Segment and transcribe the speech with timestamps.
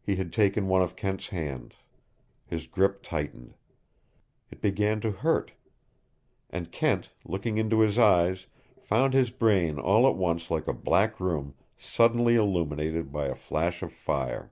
[0.00, 1.74] He had taken one of Kent's hands.
[2.46, 3.52] His grip tightened.
[4.50, 5.52] It began to hurt.
[6.48, 8.46] And Kent, looking into his eyes,
[8.80, 13.82] found his brain all at once like a black room suddenly illuminated by a flash
[13.82, 14.50] of fire.